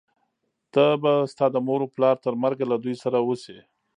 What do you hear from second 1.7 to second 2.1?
و